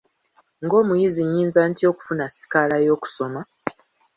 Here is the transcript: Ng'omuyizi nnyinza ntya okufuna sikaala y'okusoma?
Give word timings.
Ng'omuyizi 0.63 1.21
nnyinza 1.25 1.61
ntya 1.69 1.85
okufuna 1.91 2.25
sikaala 2.35 2.75
y'okusoma? 2.85 3.41